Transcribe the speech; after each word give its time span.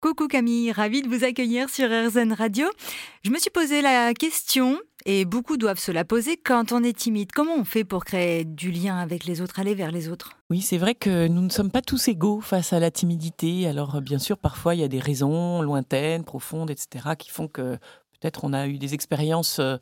Coucou 0.00 0.28
Camille, 0.28 0.70
ravie 0.70 1.02
de 1.02 1.08
vous 1.08 1.24
accueillir 1.24 1.68
sur 1.68 1.88
RZN 1.88 2.32
Radio. 2.32 2.68
Je 3.24 3.30
me 3.30 3.38
suis 3.38 3.50
posé 3.50 3.82
la 3.82 4.14
question, 4.14 4.78
et 5.06 5.24
beaucoup 5.24 5.56
doivent 5.56 5.80
se 5.80 5.90
la 5.90 6.04
poser, 6.04 6.36
quand 6.36 6.70
on 6.70 6.84
est 6.84 6.96
timide, 6.96 7.32
comment 7.32 7.56
on 7.56 7.64
fait 7.64 7.82
pour 7.82 8.04
créer 8.04 8.44
du 8.44 8.70
lien 8.70 8.96
avec 8.96 9.24
les 9.24 9.40
autres, 9.40 9.58
aller 9.58 9.74
vers 9.74 9.90
les 9.90 10.08
autres? 10.08 10.38
Oui, 10.50 10.60
c'est 10.60 10.78
vrai 10.78 10.94
que 10.94 11.26
nous 11.26 11.42
ne 11.42 11.48
sommes 11.48 11.72
pas 11.72 11.82
tous 11.82 12.06
égaux 12.06 12.40
face 12.40 12.72
à 12.72 12.78
la 12.78 12.92
timidité. 12.92 13.66
Alors 13.66 14.00
bien 14.00 14.20
sûr, 14.20 14.38
parfois 14.38 14.76
il 14.76 14.82
y 14.82 14.84
a 14.84 14.88
des 14.88 15.00
raisons 15.00 15.62
lointaines, 15.62 16.22
profondes, 16.22 16.70
etc., 16.70 17.16
qui 17.18 17.30
font 17.30 17.48
que 17.48 17.76
peut-être 18.20 18.44
on 18.44 18.52
a 18.52 18.68
eu 18.68 18.78
des 18.78 18.94
expériences 18.94 19.58
euh, 19.58 19.78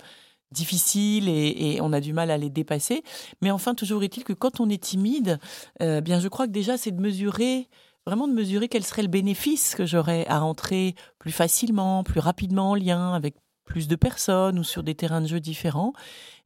difficiles 0.51 1.29
et, 1.29 1.79
on 1.83 1.93
a 1.93 2.01
du 2.01 2.15
mal 2.15 2.31
à 2.31 2.39
les 2.39 2.49
dépasser. 2.49 3.03
Mais 3.43 3.51
enfin, 3.51 3.75
toujours 3.75 4.03
est-il 4.03 4.25
que 4.25 4.33
quand 4.33 4.61
on 4.61 4.71
est 4.71 4.83
timide, 4.83 5.39
euh, 5.83 6.01
bien 6.01 6.21
je 6.21 6.29
crois 6.29 6.47
que 6.47 6.53
déjà 6.53 6.79
c'est 6.79 6.93
de 6.93 7.03
mesurer 7.03 7.69
vraiment 8.07 8.29
de 8.29 8.33
mesurer 8.33 8.69
quel 8.69 8.85
serait 8.85 9.03
le 9.03 9.09
bénéfice 9.09 9.75
que 9.75 9.85
j'aurais 9.85 10.27
à 10.29 10.39
rentrer 10.39 10.95
plus 11.19 11.33
facilement, 11.33 12.05
plus 12.05 12.21
rapidement 12.21 12.71
en 12.71 12.75
lien 12.75 13.13
avec 13.15 13.35
plus 13.65 13.89
de 13.89 13.97
personnes 13.97 14.59
ou 14.59 14.65
sur 14.65 14.83
des 14.83 14.95
terrains 14.95 15.21
de 15.21 15.27
jeu 15.27 15.41
différents. 15.41 15.93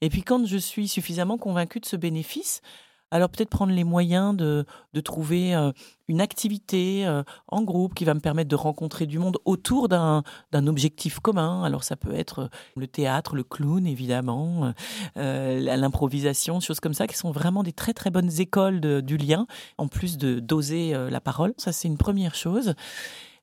Et 0.01 0.09
puis 0.09 0.23
quand 0.23 0.47
je 0.47 0.57
suis 0.57 0.89
suffisamment 0.89 1.37
convaincu 1.37 1.79
de 1.79 1.87
ce 1.87 1.97
bénéfice, 1.97 2.63
alors 3.11 3.29
peut-être 3.29 3.51
prendre 3.51 3.73
les 3.73 3.85
moyens 3.85 4.37
de, 4.37 4.65
de 4.95 5.01
trouver 5.01 5.55
euh, 5.55 5.73
une 6.09 6.21
activité 6.21 7.07
euh, 7.07 7.23
en 7.49 7.63
groupe 7.63 7.95
qui 7.95 8.05
va 8.05 8.15
me 8.15 8.21
permettre 8.21 8.49
de 8.49 8.57
rencontrer 8.57 9.07
du 9.07 9.19
monde 9.19 9.39
autour 9.45 9.89
d'un 9.89 10.23
objectif 10.67 11.21
commun. 11.21 11.63
Alors 11.65 11.85
ça 11.85 11.97
peut 11.97 12.15
être 12.15 12.39
euh, 12.41 12.49
le 12.77 12.87
théâtre, 12.87 13.35
le 13.35 13.45
clown 13.45 13.87
évidemment, 13.87 14.73
l'improvisation, 15.17 16.61
choses 16.61 16.81
comme 16.81 16.95
ça 16.95 17.07
qui 17.07 17.17
sont 17.17 17.31
vraiment 17.31 17.63
des 17.63 17.73
très 17.73 17.93
très 17.93 18.11
bonnes 18.11 18.41
écoles 18.41 18.81
du 18.81 19.17
lien, 19.17 19.47
en 19.79 19.89
plus 19.89 20.19
de 20.19 20.41
doser 20.41 20.95
la 21.11 21.21
parole. 21.21 21.53
Ça 21.57 21.73
c'est 21.73 21.89
une 21.89 21.99
première 21.99 22.35
chose. 22.35 22.75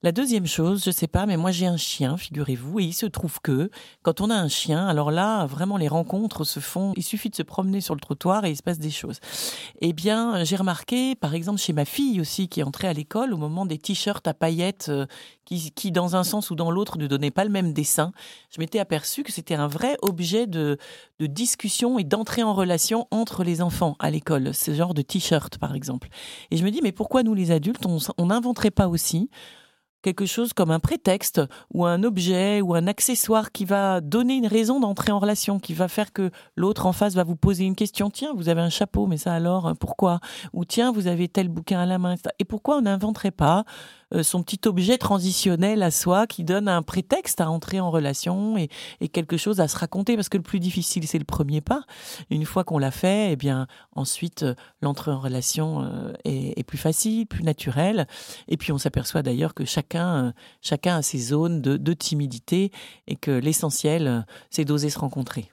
La 0.04 0.12
deuxième 0.12 0.46
chose, 0.46 0.84
je 0.86 0.92
sais 0.92 1.08
pas, 1.08 1.26
mais 1.26 1.38
moi 1.38 1.50
j'ai 1.50 1.66
un 1.66 1.76
chien, 1.76 2.18
figurez-vous, 2.18 2.80
et 2.80 2.84
il 2.84 2.94
se 2.94 3.08
trouve 3.08 3.42
que 3.42 3.72
quand 4.04 4.22
on 4.22 4.30
a 4.30 4.36
un 4.36 4.48
chien, 4.48 4.88
alors 4.88 5.10
là, 5.10 5.48
vraiment 5.48 5.76
les 5.76 5.88
rencontres 5.88 6.44
se 6.44 6.60
font, 6.60 6.94
il 6.96 7.02
suffit 7.02 7.32
de 7.32 7.36
se 7.36 7.42
promener 7.42 7.82
sur 7.82 7.96
le 7.96 8.00
trottoir 8.00 8.46
et 8.46 8.52
il 8.52 8.56
se 8.56 8.62
passe 8.62 8.78
des 8.78 8.92
choses. 8.92 9.20
Eh 9.82 9.94
bien, 9.94 10.44
j'ai 10.44 10.56
remarqué, 10.56 11.16
par 11.16 11.34
exemple, 11.34 11.60
chez 11.60 11.74
ma 11.74 11.84
fille 11.84 12.22
aussi, 12.22 12.48
qui 12.48 12.60
est 12.60 12.64
entrée 12.64 12.88
à 12.88 12.94
l'école, 12.94 13.34
au 13.34 13.38
moment 13.38 13.66
des 13.66 13.80
t-shirts 13.80 14.28
à 14.28 14.36
paillettes 14.36 14.90
euh, 14.90 15.08
qui, 15.46 15.92
dans 15.92 16.16
un 16.16 16.24
sens 16.24 16.52
ou 16.52 16.56
dans 16.56 16.70
l'autre, 16.70 17.00
ne 17.00 17.08
donnaient 17.08 17.32
pas 17.32 17.44
le 17.44 17.50
même 17.50 17.74
dessin, 17.74 18.12
je 18.52 18.60
m'étais 18.60 18.78
aperçu 18.78 19.24
que 19.24 19.32
c'était 19.32 19.56
un 19.56 19.68
vrai 19.68 19.98
objet 20.04 20.46
de, 20.46 20.78
de 21.18 21.26
discussion 21.26 21.98
et 21.98 22.04
d'entrée 22.04 22.44
en 22.44 22.54
relation 22.54 23.08
entre 23.10 23.44
les 23.44 23.64
enfants 23.64 23.96
à 23.98 24.12
l'école, 24.12 24.54
ce 24.54 24.76
genre 24.76 24.94
de 24.94 25.02
t-shirt, 25.02 25.58
par 25.58 25.74
exemple. 25.74 26.10
Et 26.52 26.58
je 26.58 26.64
me 26.64 26.70
dis, 26.70 26.82
mais 26.84 26.92
pourquoi 26.92 27.24
nous, 27.24 27.34
les 27.34 27.50
adultes, 27.50 27.88
on 27.88 28.26
n'inventerait 28.28 28.70
pas 28.70 28.90
aussi 28.90 29.32
quelque 30.08 30.26
chose 30.26 30.54
comme 30.54 30.72
un 30.72 30.80
prétexte 30.80 31.42
ou 31.74 31.86
un 31.86 32.02
objet 32.04 32.62
ou 32.62 32.76
un 32.76 32.88
accessoire 32.88 33.52
qui 33.52 33.66
va 33.66 34.00
donner 34.00 34.36
une 34.36 34.48
raison 34.48 34.80
d'entrer 34.80 35.12
en 35.12 35.20
relation, 35.20 35.60
qui 35.60 35.74
va 35.74 35.90
faire 35.90 36.14
que 36.14 36.32
l'autre 36.56 36.86
en 36.86 36.94
face 36.94 37.14
va 37.14 37.26
vous 37.26 37.36
poser 37.36 37.66
une 37.66 37.76
question. 37.76 38.10
Tiens, 38.10 38.32
vous 38.34 38.48
avez 38.48 38.62
un 38.62 38.70
chapeau, 38.70 39.06
mais 39.06 39.18
ça 39.18 39.34
alors, 39.34 39.74
pourquoi? 39.78 40.22
Ou 40.54 40.64
tiens, 40.64 40.94
vous 40.94 41.08
avez 41.08 41.28
tel 41.28 41.50
bouquin 41.50 41.82
à 41.82 41.86
la 41.86 41.98
main. 41.98 42.16
Et 42.40 42.46
pourquoi 42.46 42.78
on 42.78 42.84
n'inventerait 42.84 43.32
pas 43.32 43.66
euh, 44.07 44.07
son 44.22 44.44
petit 44.44 44.68
objet 44.68 44.98
transitionnel 44.98 45.84
à 45.84 45.92
soi 45.92 46.28
qui 46.28 46.44
donne 46.44 46.68
un 46.68 46.82
prétexte 46.82 47.42
à 47.42 47.50
entrer 47.50 47.80
en 47.80 47.92
relation 47.92 48.58
et, 48.58 48.70
quelque 49.10 49.38
chose 49.38 49.60
à 49.60 49.68
se 49.68 49.78
raconter 49.78 50.16
parce 50.16 50.30
que 50.30 50.38
le 50.38 50.44
plus 50.44 50.60
difficile 50.60 51.08
c'est 51.08 51.18
le 51.18 51.26
premier 51.26 51.62
pas. 51.62 51.84
Une 52.30 52.46
fois 52.46 52.64
qu'on 52.64 52.78
l'a 52.78 52.92
fait, 52.92 53.32
eh 53.32 53.36
bien 53.36 53.68
ensuite 53.94 54.44
euh, 54.44 54.54
l'entrée 54.82 55.12
en 55.12 55.20
relation 55.20 55.84
euh, 55.84 56.14
est, 56.24 56.64
plus 56.64 56.78
facile, 56.78 57.26
plus 57.26 57.44
naturelle. 57.44 58.08
Et 58.48 58.58
puis 58.58 58.72
on 58.72 58.78
s'aperçoit 58.78 59.22
d'ailleurs 59.22 59.54
que 59.54 59.66
chacun 59.66 60.34
chacun 60.62 60.98
a 60.98 61.02
ses 61.02 61.20
zones 61.20 61.62
de 61.62 61.94
timidité 61.94 62.72
et 63.08 63.16
que 63.16 63.32
l'essentiel 63.32 64.26
c'est 64.50 64.66
d'oser 64.66 64.90
se 64.90 65.00
rencontrer. 65.00 65.52